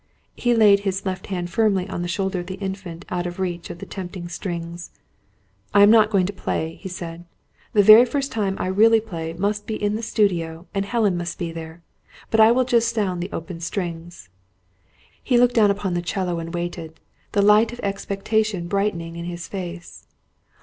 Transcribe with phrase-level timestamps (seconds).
[0.35, 3.69] He laid his left hand firmly on the shoulder of the Infant, out of reach
[3.69, 4.89] of the tempting strings.
[5.75, 7.25] "I am not going to play," he said.
[7.73, 11.37] "The very first time I really play, must be in the studio, and Helen must
[11.37, 11.83] be there.
[12.31, 14.29] But I will just sound the open strings."
[15.23, 16.99] He looked down upon the 'cello and waited,
[17.33, 20.07] the light of expectation brightening in his face.